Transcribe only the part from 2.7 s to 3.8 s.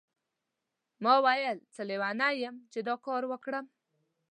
چې دا کار کوم.